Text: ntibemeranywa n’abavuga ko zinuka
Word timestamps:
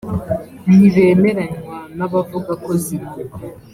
ntibemeranywa 0.75 1.75
n’abavuga 1.97 2.51
ko 2.63 2.71
zinuka 2.83 3.37